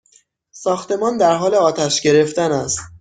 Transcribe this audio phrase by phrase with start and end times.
[0.51, 2.79] ساختمان در حال آتش گرفتن است!